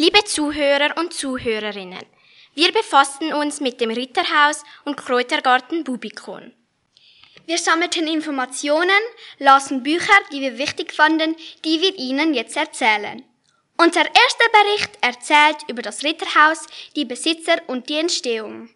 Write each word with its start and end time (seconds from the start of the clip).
Liebe 0.00 0.22
Zuhörer 0.22 0.96
und 0.96 1.12
Zuhörerinnen, 1.12 2.06
wir 2.54 2.70
befassen 2.70 3.32
uns 3.32 3.58
mit 3.58 3.80
dem 3.80 3.90
Ritterhaus 3.90 4.62
und 4.84 4.96
Kräutergarten 4.96 5.82
Bubikon. 5.82 6.52
Wir 7.46 7.58
sammelten 7.58 8.06
Informationen, 8.06 9.02
lasen 9.40 9.82
Bücher, 9.82 10.14
die 10.30 10.40
wir 10.40 10.56
wichtig 10.56 10.92
fanden, 10.92 11.34
die 11.64 11.80
wir 11.80 11.98
Ihnen 11.98 12.32
jetzt 12.32 12.56
erzählen. 12.56 13.24
Unser 13.76 14.02
erster 14.02 14.48
Bericht 14.52 14.90
erzählt 15.00 15.68
über 15.68 15.82
das 15.82 16.04
Ritterhaus, 16.04 16.66
die 16.94 17.04
Besitzer 17.04 17.60
und 17.66 17.88
die 17.88 17.98
Entstehung. 17.98 18.70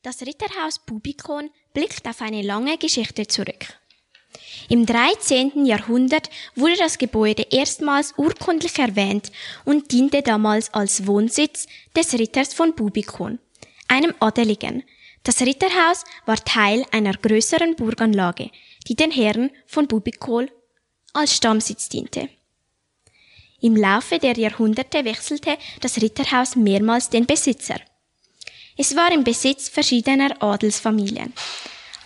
Das 0.00 0.22
Ritterhaus 0.22 0.78
Bubikon 0.78 1.50
blickt 1.74 2.08
auf 2.08 2.22
eine 2.22 2.40
lange 2.40 2.78
Geschichte 2.78 3.26
zurück. 3.26 3.76
Im 4.68 4.86
13. 4.86 5.64
Jahrhundert 5.66 6.30
wurde 6.54 6.76
das 6.76 6.98
Gebäude 6.98 7.46
erstmals 7.50 8.14
urkundlich 8.16 8.78
erwähnt 8.78 9.30
und 9.64 9.92
diente 9.92 10.22
damals 10.22 10.72
als 10.74 11.06
Wohnsitz 11.06 11.66
des 11.96 12.12
Ritters 12.14 12.54
von 12.54 12.74
Bubikon, 12.74 13.38
einem 13.88 14.14
Adeligen. 14.20 14.82
Das 15.22 15.40
Ritterhaus 15.40 16.04
war 16.24 16.36
Teil 16.36 16.84
einer 16.92 17.14
größeren 17.14 17.74
Burganlage, 17.76 18.50
die 18.86 18.94
den 18.94 19.10
Herren 19.10 19.50
von 19.66 19.88
Bubikol 19.88 20.50
als 21.12 21.34
Stammsitz 21.34 21.88
diente. 21.88 22.28
Im 23.60 23.76
Laufe 23.76 24.18
der 24.18 24.36
Jahrhunderte 24.36 25.04
wechselte 25.04 25.56
das 25.80 26.00
Ritterhaus 26.00 26.56
mehrmals 26.56 27.08
den 27.08 27.26
Besitzer. 27.26 27.80
Es 28.76 28.94
war 28.94 29.10
im 29.10 29.24
Besitz 29.24 29.68
verschiedener 29.68 30.42
Adelsfamilien, 30.42 31.32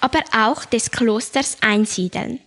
aber 0.01 0.23
auch 0.33 0.65
des 0.65 0.91
Klosters 0.91 1.57
Einsiedeln. 1.61 2.41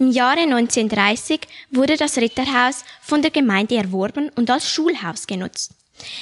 Im 0.00 0.10
Jahre 0.10 0.40
1930 0.40 1.40
wurde 1.70 1.98
das 1.98 2.16
Ritterhaus 2.16 2.86
von 3.02 3.20
der 3.20 3.30
Gemeinde 3.30 3.76
erworben 3.76 4.30
und 4.34 4.48
als 4.48 4.66
Schulhaus 4.66 5.26
genutzt. 5.26 5.72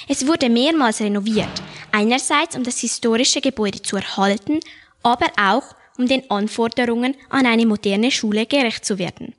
Es 0.08 0.26
wurde 0.26 0.48
mehrmals 0.50 1.00
renoviert, 1.00 1.62
einerseits 1.92 2.56
um 2.56 2.64
das 2.64 2.80
historische 2.80 3.40
Gebäude 3.40 3.80
zu 3.80 3.94
erhalten, 3.94 4.58
aber 5.04 5.30
auch 5.40 5.76
um 5.96 6.08
den 6.08 6.28
Anforderungen 6.28 7.14
an 7.28 7.46
eine 7.46 7.66
moderne 7.66 8.10
Schule 8.10 8.46
gerecht 8.46 8.84
zu 8.84 8.98
werden. 8.98 9.36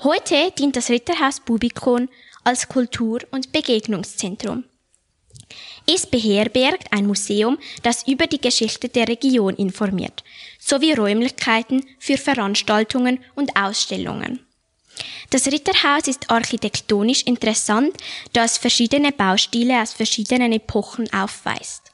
Heute 0.00 0.50
dient 0.58 0.76
das 0.76 0.90
Ritterhaus 0.90 1.40
Bubikon 1.40 2.10
als 2.44 2.68
Kultur- 2.68 3.22
und 3.30 3.50
Begegnungszentrum. 3.52 4.64
Es 5.86 6.06
beherbergt 6.06 6.92
ein 6.92 7.06
Museum, 7.06 7.58
das 7.82 8.06
über 8.08 8.26
die 8.26 8.40
Geschichte 8.40 8.88
der 8.88 9.08
Region 9.08 9.54
informiert, 9.54 10.24
sowie 10.58 10.92
Räumlichkeiten 10.92 11.84
für 11.98 12.16
Veranstaltungen 12.16 13.20
und 13.34 13.54
Ausstellungen. 13.56 14.40
Das 15.30 15.46
Ritterhaus 15.46 16.06
ist 16.06 16.30
architektonisch 16.30 17.22
interessant, 17.22 17.96
da 18.32 18.44
es 18.44 18.56
verschiedene 18.56 19.12
Baustile 19.12 19.82
aus 19.82 19.92
verschiedenen 19.92 20.52
Epochen 20.52 21.12
aufweist. 21.12 21.92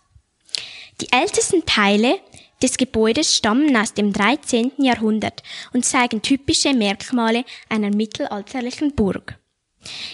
Die 1.01 1.11
ältesten 1.11 1.65
Teile 1.65 2.21
des 2.63 2.77
Gebäudes 2.77 3.35
stammen 3.35 3.75
aus 3.77 3.95
dem 3.95 4.13
13. 4.13 4.73
Jahrhundert 4.79 5.43
und 5.73 5.85
zeigen 5.85 6.21
typische 6.21 6.75
Merkmale 6.75 7.45
einer 7.71 7.91
mittelalterlichen 7.91 8.95
Burg. 8.95 9.40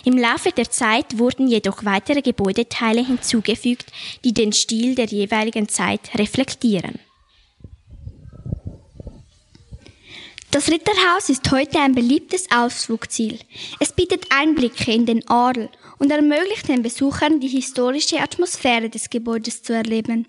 Im 0.05 0.17
Laufe 0.17 0.53
der 0.53 0.71
Zeit 0.71 1.19
wurden 1.19 1.49
jedoch 1.49 1.85
weitere 1.85 2.23
Gebäudeteile 2.23 3.05
hinzugefügt, 3.05 3.87
die 4.25 4.33
den 4.33 4.53
Stil 4.53 4.95
der 4.95 5.07
jeweiligen 5.07 5.69
Zeit 5.69 6.01
reflektieren. 6.17 7.01
Das 10.53 10.71
Ritterhaus 10.71 11.29
ist 11.29 11.51
heute 11.51 11.81
ein 11.81 11.95
beliebtes 11.95 12.47
Ausflugsziel. 12.51 13.39
Es 13.81 13.93
bietet 13.93 14.27
Einblicke 14.31 14.93
in 14.93 15.05
den 15.05 15.29
Adel 15.29 15.69
und 15.99 16.11
ermöglicht 16.11 16.69
den 16.69 16.83
Besuchern 16.83 17.41
die 17.41 17.49
historische 17.49 18.21
Atmosphäre 18.21 18.89
des 18.89 19.11
Gebäudes 19.11 19.63
zu 19.63 19.75
erleben. 19.75 20.27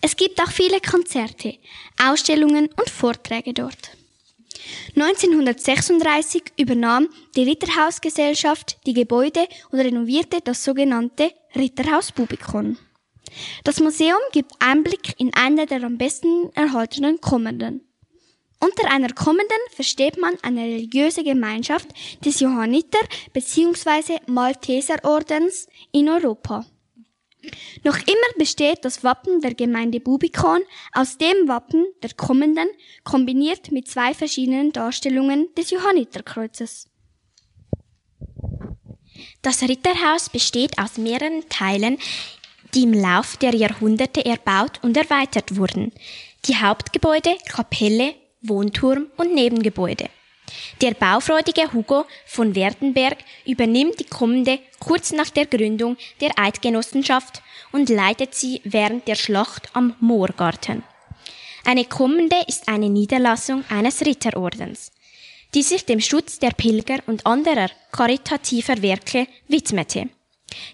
Es 0.00 0.16
gibt 0.16 0.40
auch 0.42 0.50
viele 0.50 0.80
Konzerte, 0.80 1.56
Ausstellungen 2.02 2.68
und 2.76 2.90
Vorträge 2.90 3.52
dort. 3.52 3.99
1936 4.96 6.52
übernahm 6.58 7.08
die 7.36 7.44
Ritterhausgesellschaft 7.44 8.78
die 8.86 8.94
Gebäude 8.94 9.46
und 9.70 9.80
renovierte 9.80 10.40
das 10.42 10.64
sogenannte 10.64 11.32
Ritterhaus 11.54 12.12
Bubikon. 12.12 12.78
Das 13.64 13.80
Museum 13.80 14.18
gibt 14.32 14.52
Einblick 14.58 15.14
in 15.18 15.32
eine 15.34 15.66
der 15.66 15.82
am 15.84 15.98
besten 15.98 16.50
erhaltenen 16.54 17.20
Kommenden. 17.20 17.82
Unter 18.62 18.90
einer 18.90 19.12
Kommenden 19.14 19.58
versteht 19.70 20.18
man 20.18 20.36
eine 20.42 20.62
religiöse 20.62 21.24
Gemeinschaft 21.24 21.88
des 22.24 22.40
Johanniter 22.40 22.98
bzw. 23.32 24.18
Malteserordens 24.26 25.66
in 25.92 26.10
Europa. 26.10 26.66
Noch 27.84 27.96
immer 27.96 28.38
besteht 28.38 28.84
das 28.84 29.02
Wappen 29.02 29.40
der 29.40 29.54
Gemeinde 29.54 30.00
Bubikon 30.00 30.60
aus 30.92 31.16
dem 31.18 31.48
Wappen 31.48 31.86
der 32.02 32.12
Kommenden 32.14 32.68
kombiniert 33.04 33.72
mit 33.72 33.88
zwei 33.88 34.14
verschiedenen 34.14 34.72
Darstellungen 34.72 35.48
des 35.56 35.70
Johanniterkreuzes. 35.70 36.88
Das 39.42 39.62
Ritterhaus 39.62 40.28
besteht 40.28 40.78
aus 40.78 40.98
mehreren 40.98 41.48
Teilen, 41.48 41.98
die 42.74 42.82
im 42.82 42.92
Lauf 42.92 43.36
der 43.38 43.54
Jahrhunderte 43.54 44.24
erbaut 44.24 44.80
und 44.82 44.96
erweitert 44.96 45.56
wurden. 45.56 45.92
Die 46.46 46.56
Hauptgebäude, 46.56 47.36
Kapelle, 47.48 48.14
Wohnturm 48.42 49.06
und 49.16 49.34
Nebengebäude. 49.34 50.08
Der 50.80 50.94
baufreudige 50.94 51.72
Hugo 51.72 52.04
von 52.26 52.54
Werdenberg 52.54 53.18
übernimmt 53.46 54.00
die 54.00 54.04
Kommende 54.04 54.58
kurz 54.78 55.12
nach 55.12 55.30
der 55.30 55.46
Gründung 55.46 55.96
der 56.20 56.38
Eidgenossenschaft 56.38 57.42
und 57.72 57.88
leitet 57.88 58.34
sie 58.34 58.60
während 58.64 59.06
der 59.08 59.14
Schlacht 59.14 59.68
am 59.74 59.94
Moorgarten. 60.00 60.82
Eine 61.64 61.84
Kommende 61.84 62.36
ist 62.48 62.68
eine 62.68 62.88
Niederlassung 62.88 63.64
eines 63.68 64.00
Ritterordens, 64.04 64.92
die 65.54 65.62
sich 65.62 65.84
dem 65.84 66.00
Schutz 66.00 66.38
der 66.38 66.50
Pilger 66.50 66.98
und 67.06 67.26
anderer 67.26 67.68
karitativer 67.92 68.80
Werke 68.82 69.26
widmete. 69.48 70.08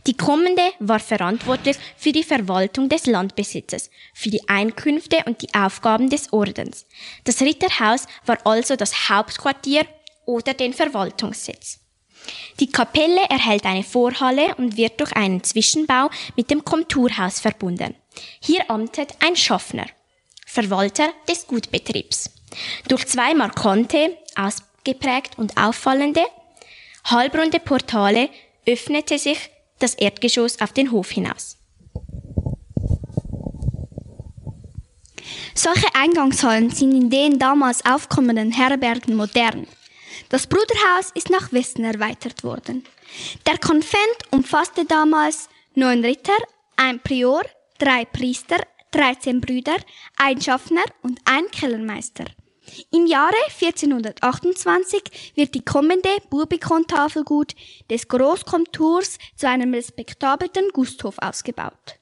Die 0.06 0.16
Kommende 0.16 0.62
war 0.78 1.00
verantwortlich 1.00 1.76
für 1.96 2.12
die 2.12 2.22
Verwaltung 2.22 2.88
des 2.88 3.06
Landbesitzes, 3.06 3.90
für 4.14 4.30
die 4.30 4.48
Einkünfte 4.48 5.18
und 5.26 5.42
die 5.42 5.52
Aufgaben 5.54 6.08
des 6.10 6.32
Ordens. 6.32 6.86
Das 7.24 7.40
Ritterhaus 7.40 8.06
war 8.24 8.38
also 8.44 8.76
das 8.76 9.08
Hauptquartier 9.08 9.86
oder 10.24 10.54
den 10.54 10.72
Verwaltungssitz. 10.72 11.80
Die 12.60 12.70
Kapelle 12.70 13.22
erhält 13.28 13.64
eine 13.64 13.84
Vorhalle 13.84 14.54
und 14.56 14.76
wird 14.76 15.00
durch 15.00 15.12
einen 15.12 15.42
Zwischenbau 15.44 16.10
mit 16.36 16.50
dem 16.50 16.64
Komturhaus 16.64 17.40
verbunden. 17.40 17.94
Hier 18.40 18.70
amtet 18.70 19.14
ein 19.20 19.36
Schaffner, 19.36 19.86
Verwalter 20.46 21.08
des 21.28 21.46
Gutbetriebs. 21.46 22.30
Durch 22.88 23.06
zwei 23.06 23.34
markante, 23.34 24.16
ausgeprägt 24.34 25.38
und 25.38 25.56
auffallende, 25.56 26.24
halbrunde 27.04 27.60
Portale 27.60 28.30
öffnete 28.66 29.18
sich 29.18 29.50
das 29.78 29.94
Erdgeschoss 29.94 30.60
auf 30.60 30.72
den 30.72 30.92
Hof 30.92 31.10
hinaus. 31.10 31.56
Solche 35.54 35.94
Eingangshallen 35.94 36.70
sind 36.70 36.92
in 36.92 37.10
den 37.10 37.38
damals 37.38 37.84
aufkommenden 37.84 38.52
Herbergen 38.52 39.16
modern. 39.16 39.66
Das 40.28 40.46
Bruderhaus 40.46 41.12
ist 41.14 41.30
nach 41.30 41.52
Westen 41.52 41.84
erweitert 41.84 42.44
worden. 42.44 42.84
Der 43.46 43.58
Konvent 43.58 44.18
umfasste 44.30 44.84
damals 44.84 45.48
neun 45.74 46.04
Ritter, 46.04 46.36
ein 46.76 47.00
Prior, 47.00 47.42
drei 47.78 48.04
Priester, 48.04 48.58
13 48.90 49.40
Brüder, 49.40 49.76
ein 50.16 50.40
Schaffner 50.40 50.84
und 51.02 51.20
ein 51.24 51.50
Kellermeister. 51.50 52.24
Im 52.92 53.06
Jahre 53.06 53.36
1428 53.60 55.32
wird 55.34 55.54
die 55.54 55.64
kommende 55.64 56.08
Burbikon-Tafelgut 56.30 57.54
des 57.90 58.08
Großkomturs 58.08 59.18
zu 59.36 59.48
einem 59.48 59.74
respektablen 59.74 60.70
Gusthof 60.72 61.16
ausgebaut. 61.18 61.98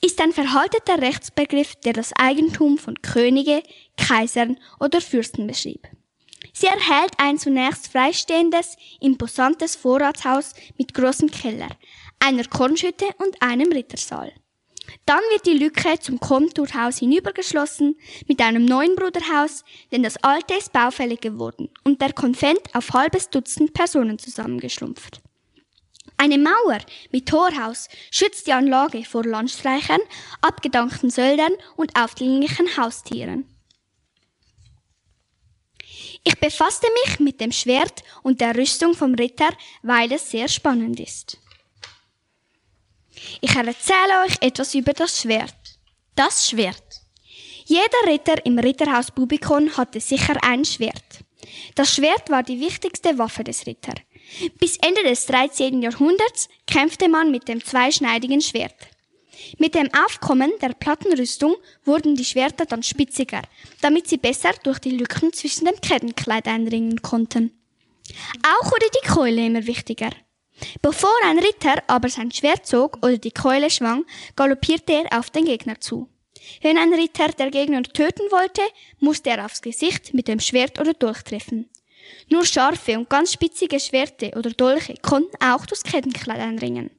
Ist 0.00 0.20
ein 0.20 0.32
verhalteter 0.32 1.00
Rechtsbegriff, 1.00 1.76
der 1.76 1.92
das 1.94 2.12
Eigentum 2.14 2.78
von 2.78 3.00
Könige, 3.00 3.62
Kaisern 3.96 4.58
oder 4.80 5.00
Fürsten 5.00 5.46
beschrieb. 5.46 5.88
Sie 6.52 6.66
erhält 6.66 7.12
ein 7.18 7.38
zunächst 7.38 7.88
freistehendes, 7.88 8.76
imposantes 9.00 9.76
Vorratshaus 9.76 10.54
mit 10.76 10.92
großem 10.92 11.30
Keller, 11.30 11.68
einer 12.18 12.44
Kornschütte 12.44 13.06
und 13.18 13.40
einem 13.40 13.72
Rittersaal. 13.72 14.32
Dann 15.06 15.20
wird 15.30 15.46
die 15.46 15.58
Lücke 15.58 15.98
zum 16.00 16.20
Komturhaus 16.20 16.98
hinübergeschlossen 16.98 17.96
mit 18.26 18.40
einem 18.40 18.64
neuen 18.64 18.94
Bruderhaus, 18.94 19.64
denn 19.90 20.02
das 20.02 20.16
alte 20.22 20.54
ist 20.54 20.72
baufällig 20.72 21.20
geworden 21.20 21.68
und 21.84 22.00
der 22.00 22.12
Konvent 22.12 22.60
auf 22.74 22.92
halbes 22.92 23.30
Dutzend 23.30 23.72
Personen 23.72 24.18
zusammengeschrumpft. 24.18 25.20
Eine 26.16 26.38
Mauer 26.38 26.78
mit 27.10 27.28
Torhaus 27.28 27.88
schützt 28.10 28.46
die 28.46 28.52
Anlage 28.52 29.04
vor 29.04 29.24
Landstreichern, 29.24 30.00
abgedankten 30.40 31.10
Söldern 31.10 31.52
und 31.76 31.98
aufdringlichen 31.98 32.76
Haustieren. 32.76 33.44
Ich 36.24 36.38
befasste 36.38 36.86
mich 37.04 37.18
mit 37.18 37.40
dem 37.40 37.50
Schwert 37.50 38.04
und 38.22 38.40
der 38.40 38.56
Rüstung 38.56 38.94
vom 38.94 39.14
Ritter, 39.14 39.50
weil 39.82 40.12
es 40.12 40.30
sehr 40.30 40.46
spannend 40.46 41.00
ist. 41.00 41.38
Ich 43.40 43.54
erzähle 43.54 44.24
euch 44.26 44.36
etwas 44.40 44.74
über 44.74 44.92
das 44.92 45.20
Schwert. 45.20 45.54
Das 46.14 46.48
Schwert. 46.48 46.82
Jeder 47.64 48.06
Ritter 48.06 48.44
im 48.44 48.58
Ritterhaus 48.58 49.10
Bubikon 49.10 49.76
hatte 49.76 50.00
sicher 50.00 50.36
ein 50.42 50.64
Schwert. 50.64 51.20
Das 51.74 51.94
Schwert 51.94 52.30
war 52.30 52.42
die 52.42 52.60
wichtigste 52.60 53.16
Waffe 53.18 53.44
des 53.44 53.66
Ritters. 53.66 53.94
Bis 54.58 54.76
Ende 54.78 55.02
des 55.02 55.26
13. 55.26 55.82
Jahrhunderts 55.82 56.48
kämpfte 56.66 57.08
man 57.08 57.30
mit 57.30 57.48
dem 57.48 57.64
zweischneidigen 57.64 58.40
Schwert. 58.40 58.74
Mit 59.58 59.74
dem 59.74 59.88
Aufkommen 60.04 60.52
der 60.60 60.70
Plattenrüstung 60.70 61.56
wurden 61.84 62.14
die 62.14 62.24
Schwerter 62.24 62.66
dann 62.66 62.82
spitziger, 62.82 63.42
damit 63.80 64.08
sie 64.08 64.16
besser 64.16 64.52
durch 64.62 64.78
die 64.78 64.96
Lücken 64.96 65.32
zwischen 65.32 65.64
dem 65.66 65.80
Kettenkleid 65.80 66.46
einringen 66.46 67.02
konnten. 67.02 67.52
Auch 68.42 68.70
wurde 68.70 68.86
die 68.94 69.08
Keule 69.08 69.46
immer 69.46 69.66
wichtiger. 69.66 70.10
Bevor 70.80 71.14
ein 71.24 71.38
Ritter 71.38 71.82
aber 71.86 72.08
sein 72.08 72.30
Schwert 72.30 72.66
zog 72.66 72.98
oder 72.98 73.18
die 73.18 73.30
Keule 73.30 73.70
schwang, 73.70 74.04
galoppierte 74.36 74.92
er 74.92 75.18
auf 75.18 75.30
den 75.30 75.44
Gegner 75.44 75.80
zu. 75.80 76.08
Wenn 76.60 76.78
ein 76.78 76.92
Ritter 76.92 77.28
der 77.28 77.50
Gegner 77.50 77.82
töten 77.82 78.30
wollte, 78.30 78.62
musste 78.98 79.30
er 79.30 79.44
aufs 79.44 79.62
Gesicht 79.62 80.14
mit 80.14 80.28
dem 80.28 80.40
Schwert 80.40 80.80
oder 80.80 80.94
Dolch 80.94 81.22
treffen. 81.22 81.70
Nur 82.28 82.44
scharfe 82.44 82.98
und 82.98 83.08
ganz 83.08 83.32
spitzige 83.32 83.78
Schwerte 83.78 84.32
oder 84.36 84.50
Dolche 84.50 84.94
konnten 85.02 85.36
auch 85.42 85.66
das 85.66 85.82
Kettenkleid 85.82 86.40
einringen. 86.40 86.90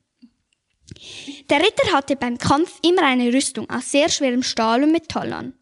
Der 1.50 1.60
Ritter 1.60 1.92
hatte 1.92 2.16
beim 2.16 2.38
Kampf 2.38 2.80
immer 2.84 3.04
eine 3.04 3.34
Rüstung 3.34 3.70
aus 3.70 3.92
sehr 3.92 4.10
schwerem 4.10 4.44
Stahl 4.44 4.84
und 4.84 4.92
Metall 4.92 5.34
an. 5.34 5.54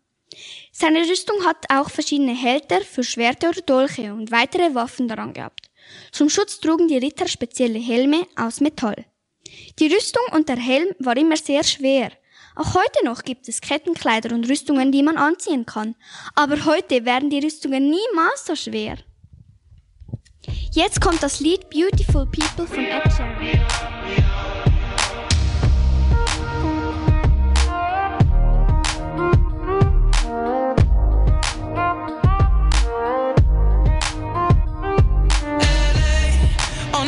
Seine 0.71 1.01
Rüstung 1.07 1.45
hat 1.45 1.65
auch 1.69 1.89
verschiedene 1.89 2.36
Hälter 2.36 2.81
für 2.81 3.04
Schwerte 3.04 3.50
oder 3.50 3.62
Dolche 3.62 4.13
und 4.13 4.31
weitere 4.31 4.74
Waffen 4.74 5.07
daran 5.07 5.33
gehabt. 5.33 5.70
Zum 6.12 6.30
Schutz 6.30 6.60
trugen 6.60 6.88
die 6.88 6.98
Ritter 6.98 7.28
spezielle 7.28 7.80
Helme 7.80 8.28
aus 8.36 8.62
Metall. 8.62 9.06
Die 9.80 9.88
Rüstung 9.88 10.24
und 10.34 10.50
der 10.50 10.58
Helm 10.58 10.90
war 11.00 11.18
immer 11.18 11.38
sehr 11.38 11.64
schwer. 11.64 12.12
Auch 12.56 12.76
heute 12.76 13.06
noch 13.06 13.24
gibt 13.24 13.48
es 13.48 13.62
Kettenkleider 13.62 14.36
und 14.36 14.48
Rüstungen, 14.50 14.92
die 14.92 15.04
man 15.04 15.18
anziehen 15.18 15.66
kann. 15.66 15.96
Aber 16.36 16.66
heute 16.66 17.06
werden 17.06 17.30
die 17.30 17.40
Rüstungen 17.40 17.90
niemals 17.90 18.46
so 18.46 18.56
schwer. 18.56 18.98
Jetzt 20.74 21.02
kommt 21.02 21.22
das 21.24 21.40
Lied 21.40 21.70
Beautiful 21.70 22.26
People 22.26 22.68
von 22.68 22.86
Ed 22.86 23.04
Sheeran. 23.14 24.00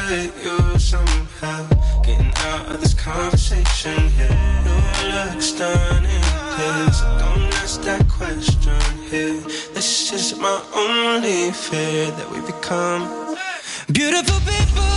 I 0.00 0.06
could 0.06 0.72
use 0.72 0.84
some 0.90 1.06
help 1.40 1.70
getting 2.04 2.32
out 2.36 2.70
of 2.70 2.80
this 2.80 2.94
conversation 2.94 4.08
here. 4.10 4.38
You 5.02 5.08
look 5.12 5.42
stunning, 5.42 6.22
please. 6.54 7.00
Don't 7.18 7.52
ask 7.58 7.80
that 7.82 8.06
question 8.08 8.80
here. 9.10 9.40
This 9.74 10.12
is 10.12 10.38
my 10.38 10.62
only 10.74 11.50
fear 11.50 12.12
that 12.12 12.30
we 12.30 12.40
become 12.46 13.36
beautiful 13.92 14.38
people. 14.40 14.87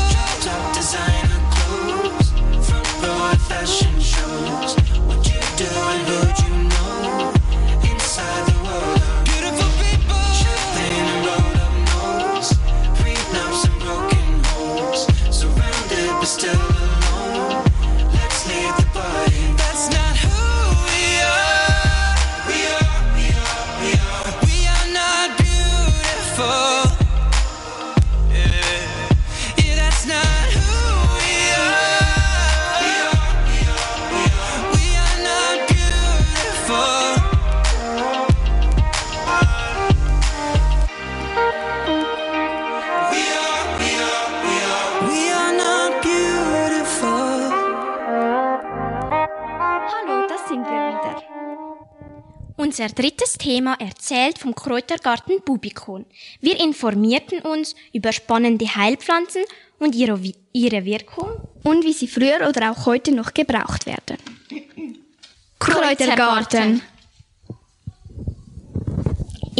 Unser 52.81 52.95
drittes 52.95 53.37
Thema 53.37 53.75
erzählt 53.79 54.39
vom 54.39 54.55
Kräutergarten 54.55 55.39
Bubikon. 55.45 56.03
Wir 56.39 56.59
informierten 56.59 57.41
uns 57.41 57.75
über 57.93 58.11
spannende 58.11 58.65
Heilpflanzen 58.65 59.43
und 59.77 59.93
ihre, 59.93 60.19
ihre 60.51 60.83
Wirkung. 60.83 61.47
Und 61.61 61.83
wie 61.85 61.93
sie 61.93 62.07
früher 62.07 62.49
oder 62.49 62.71
auch 62.71 62.87
heute 62.87 63.11
noch 63.11 63.35
gebraucht 63.35 63.85
werden. 63.85 64.17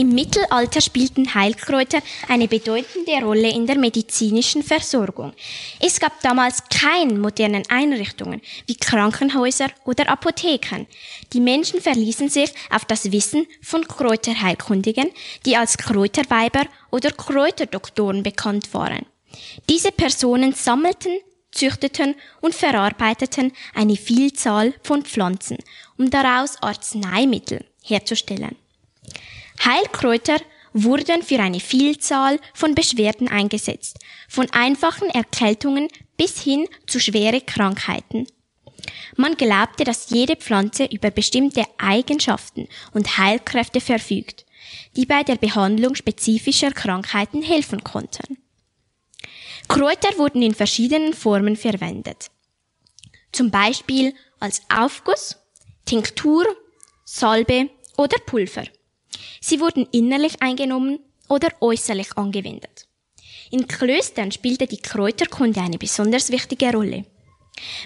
Im 0.01 0.15
Mittelalter 0.15 0.81
spielten 0.81 1.36
Heilkräuter 1.36 2.00
eine 2.27 2.48
bedeutende 2.48 3.24
Rolle 3.24 3.51
in 3.51 3.67
der 3.67 3.77
medizinischen 3.77 4.63
Versorgung. 4.63 5.31
Es 5.79 6.00
gab 6.00 6.20
damals 6.22 6.63
keine 6.72 7.13
modernen 7.20 7.62
Einrichtungen 7.70 8.41
wie 8.65 8.77
Krankenhäuser 8.77 9.67
oder 9.86 10.10
Apotheken. 10.10 10.88
Die 11.34 11.39
Menschen 11.39 11.81
verließen 11.81 12.29
sich 12.29 12.51
auf 12.72 12.84
das 12.86 13.12
Wissen 13.12 13.46
von 13.62 13.88
Kräuterheilkundigen, 13.88 15.12
die 15.46 15.55
als 15.55 15.77
Kräuterweiber 15.77 16.65
oder 16.89 17.12
Kräuterdoktoren 17.12 18.24
bekannt 18.24 18.74
waren. 18.74 19.05
Diese 19.70 19.91
Personen 19.91 20.53
sammelten, 20.53 21.20
züchteten 21.51 22.15
und 22.41 22.55
verarbeiteten 22.55 23.51
eine 23.75 23.98
Vielzahl 23.98 24.74
von 24.81 25.03
Pflanzen, 25.03 25.60
um 26.00 26.10
daraus 26.10 26.58
Arzneimittel 26.60 27.63
herzustellen. 27.84 28.55
Heilkräuter 29.63 30.38
wurden 30.74 31.22
für 31.22 31.39
eine 31.39 31.60
Vielzahl 31.60 32.39
von 32.53 32.74
Beschwerden 32.75 33.27
eingesetzt, 33.27 34.00
von 34.27 34.50
einfachen 34.51 35.10
Erkältungen 35.10 35.88
bis 36.18 36.41
hin 36.41 36.68
zu 36.88 37.00
schwere 37.00 37.41
Krankheiten. 37.41 38.27
Man 39.15 39.36
glaubte, 39.36 39.84
dass 39.84 40.10
jede 40.10 40.36
Pflanze 40.36 40.86
über 40.86 41.12
bestimmte 41.12 41.65
Eigenschaften 41.77 42.68
und 42.94 43.18
Heilkräfte 43.18 43.82
verfügt, 43.82 44.46
die 44.96 45.06
bei 45.06 45.24
der 45.24 45.36
Behandlung 45.36 45.96
spezifischer 45.96 46.72
Krankheiten 46.72 47.44
helfen 47.44 47.84
konnten. 47.84 48.38
Kräuter 49.68 50.18
wurden 50.18 50.41
in 50.41 50.56
verschiedenen 50.56 51.13
Formen 51.13 51.56
verwendet. 51.56 52.32
Zum 53.32 53.51
Beispiel 53.51 54.13
als 54.39 54.62
Aufguss, 54.74 55.38
Tinktur, 55.86 56.46
Salbe 57.06 57.70
oder 57.98 58.18
Pulver. 58.25 58.65
Sie 59.44 59.60
wurden 59.60 59.88
innerlich 59.92 60.42
eingenommen 60.42 61.00
oder 61.28 61.50
äußerlich 61.60 62.16
angewendet. 62.18 62.88
In 63.50 63.68
Klöstern 63.68 64.32
spielte 64.32 64.68
die 64.68 64.78
Kräuterkunde 64.78 65.60
eine 65.60 65.78
besonders 65.78 66.32
wichtige 66.32 66.72
Rolle. 66.72 67.06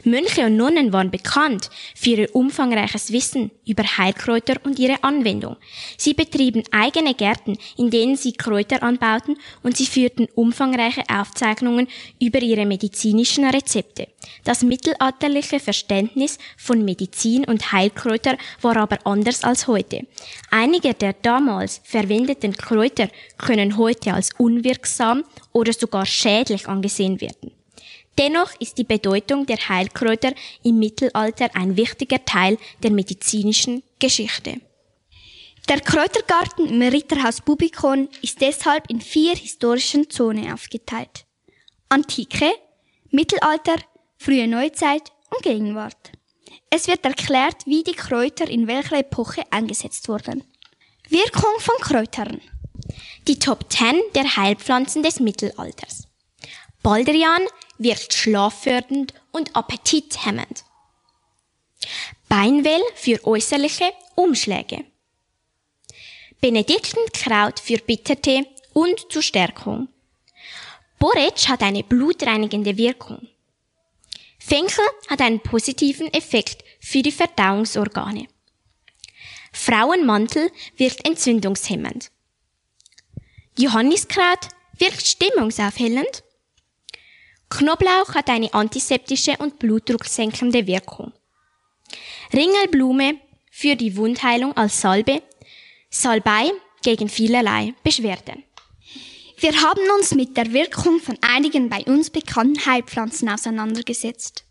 Mönche 0.04 0.46
und 0.46 0.58
Nonnen 0.58 0.94
waren 0.94 1.12
bekannt 1.12 1.70
für 1.96 2.12
ihr 2.12 2.36
umfangreiches 2.36 3.12
Wissen 3.12 3.52
über 3.66 3.84
Heilkräuter 3.84 4.56
und 4.64 4.80
ihre 4.80 5.04
Anwendung. 5.04 5.58
Sie 5.98 6.14
betrieben 6.14 6.64
eigene 6.72 7.14
Gärten, 7.14 7.58
in 7.78 7.90
denen 7.90 8.16
sie 8.16 8.34
Kräuter 8.34 8.84
anbauten 8.84 9.38
und 9.64 9.76
sie 9.76 9.86
führten 9.86 10.28
umfangreiche 10.36 11.04
Aufzeichnungen 11.10 11.88
über 12.22 12.42
ihre 12.42 12.66
medizinischen 12.66 13.46
Rezepte. 13.46 14.08
Das 14.44 14.64
mittelalterliche 14.64 15.60
Verständnis 15.60 16.38
von 16.58 16.86
Medizin 16.86 17.46
und 17.46 17.72
Heilkräuter 17.72 18.38
war 18.62 18.78
aber 18.78 19.00
anders 19.06 19.44
als 19.44 19.68
heute. 19.68 20.06
Einige 20.52 20.94
der 20.94 21.14
damals 21.14 21.82
verwendeten 21.84 22.54
Kräuter 22.54 23.10
können 23.38 23.78
heute 23.78 24.14
als 24.14 24.30
unwirksam 24.38 25.24
oder 25.52 25.74
sogar 25.74 26.06
schädlich 26.06 26.68
angesehen 26.68 27.20
werden. 27.22 27.55
Dennoch 28.18 28.52
ist 28.60 28.78
die 28.78 28.84
Bedeutung 28.84 29.46
der 29.46 29.58
Heilkräuter 29.58 30.34
im 30.64 30.80
Mittelalter 30.80 31.50
ein 31.54 31.76
wichtiger 31.76 32.24
Teil 32.24 32.58
der 32.82 32.92
medizinischen 32.92 33.84
Geschichte. 34.00 34.62
Der 35.68 35.82
Kräutergarten 35.82 36.68
im 36.68 36.82
Ritterhaus 36.82 37.42
Bubikon 37.42 38.08
ist 38.22 38.40
deshalb 38.40 38.90
in 38.90 39.02
vier 39.02 39.36
historischen 39.36 40.10
Zonen 40.10 40.52
aufgeteilt. 40.52 41.26
Antike, 41.90 42.52
Mittelalter, 43.10 43.78
frühe 44.18 44.48
Neuzeit 44.48 45.12
und 45.32 45.42
Gegenwart. 45.42 46.12
Es 46.70 46.88
wird 46.88 47.04
erklärt, 47.04 47.66
wie 47.66 47.84
die 47.84 47.94
Kräuter 47.94 48.48
in 48.48 48.68
welcher 48.68 49.00
Epoche 49.00 49.44
eingesetzt 49.52 50.08
wurden. 50.08 50.44
Wirkung 51.10 51.60
von 51.60 51.76
Kräutern. 51.82 52.42
Die 53.28 53.40
Top 53.40 53.72
10 53.72 54.02
der 54.14 54.36
Heilpflanzen 54.36 55.04
des 55.04 55.20
Mittelalters. 55.20 56.08
Baldrian 56.84 57.42
wirkt 57.78 58.14
schlaffördernd 58.14 59.14
und 59.32 59.56
appetithemmend. 59.56 60.64
Beinwell 62.28 62.82
für 62.96 63.26
äußerliche 63.26 63.92
Umschläge. 64.16 64.86
Benediktenkraut 66.42 67.60
für 67.60 67.78
Bittertee 67.78 68.46
und 68.74 69.12
zur 69.12 69.22
Stärkung. 69.22 69.88
Borretsch 71.00 71.48
hat 71.48 71.62
eine 71.62 71.84
blutreinigende 71.84 72.78
Wirkung. 72.78 73.28
Fenchel 74.40 74.86
hat 75.08 75.22
einen 75.22 75.40
positiven 75.40 76.14
Effekt 76.14 76.64
für 76.80 77.02
die 77.02 77.12
Verdauungsorgane. 77.12 78.28
Frauenmantel 79.52 80.52
wirkt 80.78 81.06
entzündungshemmend. 81.06 82.12
Johanniskraut 83.58 84.50
wirkt 84.78 85.06
stimmungsaufhellend 85.06 86.25
Knoblauch 87.58 88.14
hat 88.16 88.30
eine 88.30 88.54
antiseptische 88.54 89.36
und 89.40 89.60
blutdrucksenkende 89.60 90.68
Wirkung. 90.68 91.14
Ringelblume 92.34 93.20
für 93.50 93.76
die 93.78 93.96
Wundheilung 93.96 94.56
als 94.58 94.82
Salbe, 94.82 95.22
Salbei 95.90 96.52
gegen 96.84 97.08
vielerlei 97.08 97.74
Beschwerden. 97.82 98.44
Wir 99.38 99.54
haben 99.62 99.82
uns 99.98 100.14
mit 100.14 100.36
der 100.36 100.52
Wirkung 100.52 101.00
von 101.00 101.18
einigen 101.22 101.70
bei 101.70 101.84
uns 101.86 102.10
bekannten 102.10 102.66
Heilpflanzen 102.66 103.30
auseinandergesetzt. 103.30 104.44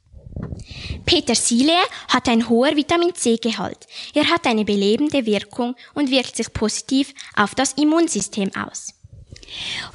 Petersilie 1.05 1.77
hat 2.09 2.29
ein 2.29 2.49
hoher 2.49 2.75
Vitamin 2.75 3.15
C-Gehalt. 3.15 3.87
Er 4.15 4.31
hat 4.31 4.47
eine 4.47 4.65
belebende 4.65 5.27
Wirkung 5.27 5.75
und 5.95 6.11
wirkt 6.11 6.37
sich 6.37 6.53
positiv 6.53 7.13
auf 7.37 7.55
das 7.55 7.75
Immunsystem 7.75 8.51
aus. 8.57 8.95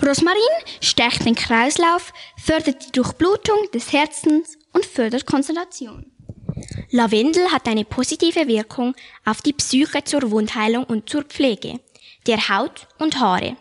Rosmarin 0.06 0.40
stärkt 0.82 1.26
den 1.26 1.36
Kreislauf, 1.36 2.14
fördert 2.38 2.86
die 2.86 2.92
Durchblutung 2.92 3.70
des 3.74 3.92
Herzens 3.94 4.58
und 4.74 4.86
fördert 4.86 5.26
Konzentration. 5.26 6.12
Lavendel 6.92 7.52
hat 7.52 7.68
eine 7.68 7.86
positive 7.86 8.48
Wirkung 8.48 8.96
auf 9.26 9.42
die 9.42 9.54
Psyche 9.54 10.04
zur 10.04 10.32
Wundheilung 10.32 10.84
und 10.86 11.10
zur 11.10 11.24
Pflege 11.24 11.80
der 12.28 12.50
Haut 12.50 12.88
und 13.00 13.20
Haare. 13.20 13.58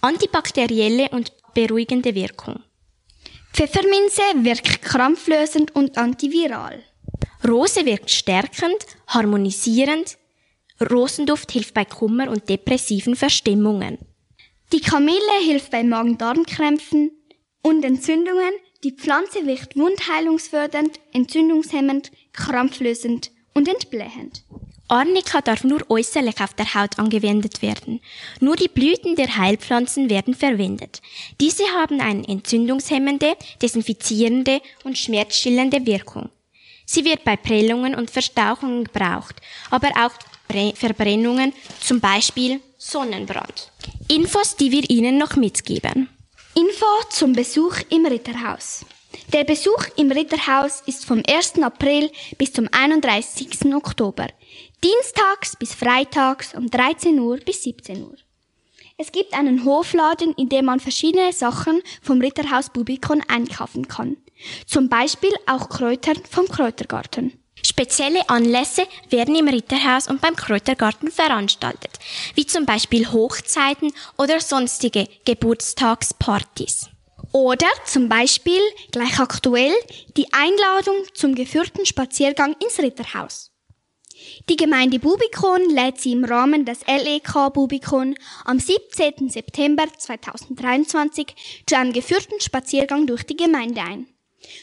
Antibakterielle 0.00 1.08
und 1.10 1.32
beruhigende 1.54 2.14
Wirkung. 2.14 2.62
Pfefferminze 3.52 4.22
wirkt 4.36 4.82
krampflösend 4.82 5.74
und 5.74 5.98
antiviral. 5.98 6.82
Rose 7.46 7.84
wirkt 7.84 8.10
stärkend, 8.10 8.86
harmonisierend. 9.08 10.18
Rosenduft 10.90 11.50
hilft 11.52 11.74
bei 11.74 11.84
Kummer 11.84 12.30
und 12.30 12.48
depressiven 12.48 13.16
Verstimmungen. 13.16 13.98
Die 14.72 14.80
Kamille 14.80 15.40
hilft 15.44 15.72
bei 15.72 15.82
Magen-Darm-Krämpfen 15.82 17.10
und 17.60 17.84
Entzündungen. 17.84 18.52
Die 18.84 18.92
Pflanze 18.92 19.44
wirkt 19.44 19.76
wundheilungsfördernd, 19.76 21.00
entzündungshemmend, 21.12 22.12
krampflösend 22.32 23.32
und 23.52 23.66
entblähend. 23.66 24.44
Arnika 24.86 25.40
darf 25.40 25.64
nur 25.64 25.88
äußerlich 25.90 26.40
auf 26.40 26.54
der 26.54 26.72
Haut 26.74 27.00
angewendet 27.00 27.62
werden. 27.62 28.00
Nur 28.38 28.54
die 28.54 28.68
Blüten 28.68 29.16
der 29.16 29.36
Heilpflanzen 29.36 30.08
werden 30.08 30.34
verwendet. 30.34 31.02
Diese 31.40 31.64
haben 31.74 32.00
eine 32.00 32.26
entzündungshemmende, 32.28 33.36
desinfizierende 33.60 34.60
und 34.84 34.96
schmerzstillende 34.96 35.84
Wirkung. 35.84 36.30
Sie 36.86 37.04
wird 37.04 37.24
bei 37.24 37.36
Prellungen 37.36 37.96
und 37.96 38.10
Verstauchungen 38.10 38.84
gebraucht, 38.84 39.36
aber 39.70 39.90
auch 39.90 40.12
Verbrennungen, 40.74 41.52
zum 41.80 42.00
Beispiel 42.00 42.60
Sonnenbrand. 42.78 43.70
Infos, 44.10 44.56
die 44.56 44.72
wir 44.72 44.90
Ihnen 44.90 45.18
noch 45.18 45.36
mitgeben. 45.36 46.08
Info 46.56 46.86
zum 47.10 47.32
Besuch 47.32 47.76
im 47.90 48.06
Ritterhaus. 48.06 48.84
Der 49.32 49.44
Besuch 49.44 49.84
im 49.96 50.10
Ritterhaus 50.10 50.82
ist 50.84 51.04
vom 51.04 51.22
1. 51.24 51.62
April 51.62 52.10
bis 52.36 52.52
zum 52.52 52.68
31. 52.72 53.72
Oktober. 53.72 54.26
Dienstags 54.82 55.54
bis 55.54 55.74
freitags 55.74 56.56
um 56.56 56.68
13 56.68 57.20
Uhr 57.20 57.36
bis 57.36 57.62
17 57.62 58.02
Uhr. 58.02 58.16
Es 58.96 59.12
gibt 59.12 59.32
einen 59.32 59.64
Hofladen, 59.64 60.34
in 60.34 60.48
dem 60.48 60.64
man 60.64 60.80
verschiedene 60.80 61.32
Sachen 61.32 61.80
vom 62.02 62.20
Ritterhaus 62.20 62.70
Bubikon 62.70 63.22
einkaufen 63.28 63.86
kann. 63.86 64.16
Zum 64.66 64.88
Beispiel 64.88 65.32
auch 65.46 65.68
Kräuter 65.68 66.14
vom 66.28 66.48
Kräutergarten. 66.48 67.40
Spezielle 67.62 68.28
Anlässe 68.28 68.86
werden 69.08 69.34
im 69.34 69.48
Ritterhaus 69.48 70.08
und 70.08 70.20
beim 70.20 70.36
Kräutergarten 70.36 71.10
veranstaltet, 71.10 71.98
wie 72.34 72.46
zum 72.46 72.66
Beispiel 72.66 73.10
Hochzeiten 73.10 73.92
oder 74.18 74.40
sonstige 74.40 75.06
Geburtstagspartys. 75.24 76.88
Oder 77.32 77.68
zum 77.84 78.08
Beispiel, 78.08 78.60
gleich 78.90 79.20
aktuell, 79.20 79.72
die 80.16 80.32
Einladung 80.32 80.96
zum 81.14 81.34
geführten 81.34 81.86
Spaziergang 81.86 82.56
ins 82.60 82.78
Ritterhaus. 82.78 83.50
Die 84.48 84.56
Gemeinde 84.56 84.98
Bubikon 84.98 85.70
lädt 85.70 86.00
Sie 86.00 86.12
im 86.12 86.24
Rahmen 86.24 86.64
des 86.64 86.80
LEK 86.86 87.52
Bubikon 87.54 88.14
am 88.44 88.58
17. 88.58 89.30
September 89.30 89.84
2023 89.96 91.62
zu 91.66 91.76
einem 91.76 91.92
geführten 91.92 92.40
Spaziergang 92.40 93.06
durch 93.06 93.24
die 93.24 93.36
Gemeinde 93.36 93.80
ein. 93.80 94.08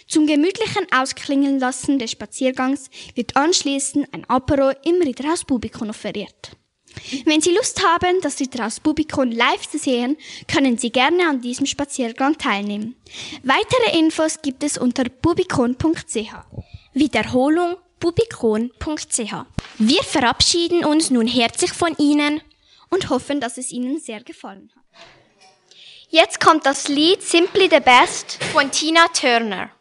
Zum 0.08 0.26
gemütlichen 0.26 0.88
Ausklingen 0.92 1.60
lassen 1.60 2.00
des 2.00 2.12
Spaziergangs 2.12 2.90
wird 3.16 3.36
anschließend 3.36 4.14
ein 4.14 4.26
Apero 4.30 4.72
im 4.84 5.02
Ritterhaus 5.02 5.46
Bubikon 5.46 5.90
offeriert. 5.90 6.52
Wenn 7.26 7.42
Sie 7.42 7.52
Lust 7.52 7.84
haben, 7.86 8.22
das 8.22 8.40
Ritter 8.40 8.66
aus 8.66 8.80
Bubikon 8.80 9.32
live 9.32 9.70
zu 9.70 9.78
sehen, 9.78 10.18
können 10.48 10.78
Sie 10.78 10.92
gerne 10.92 11.28
an 11.28 11.42
diesem 11.42 11.66
Spaziergang 11.66 12.38
teilnehmen. 12.38 12.96
Weitere 13.44 14.00
Infos 14.00 14.42
gibt 14.42 14.64
es 14.64 14.78
unter 14.78 15.04
bubikon.ch. 15.04 16.34
Wiederholung 16.94 17.76
bubikon.ch. 18.00 19.34
Wir 19.78 20.04
verabschieden 20.04 20.86
uns 20.86 21.10
nun 21.10 21.28
herzlich 21.28 21.72
von 21.72 21.96
Ihnen 21.98 22.42
und 22.90 23.10
hoffen, 23.10 23.40
dass 23.40 23.58
es 23.58 23.72
Ihnen 23.72 24.00
sehr 24.00 24.24
gefallen 24.24 24.72
hat. 24.76 24.87
Jetzt 26.10 26.40
kommt 26.40 26.66
das 26.66 26.88
Lied 26.88 27.22
Simply 27.22 27.68
the 27.70 27.82
Best 27.82 28.42
von 28.54 28.72
Tina 28.72 29.08
Turner. 29.10 29.72